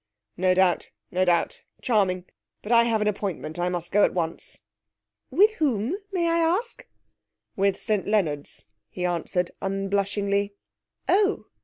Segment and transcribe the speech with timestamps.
[0.35, 1.61] 'No doubt; no doubt.
[1.83, 2.25] Charming!
[2.63, 4.61] But I have an appointment; I must go at once.'
[5.29, 6.87] 'With whom, may I ask?'
[7.55, 10.55] 'With St Leonards,' he answered unblushingly.
[11.07, 11.45] 'Oh!